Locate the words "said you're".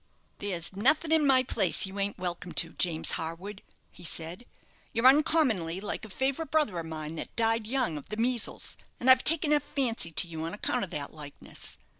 4.03-5.05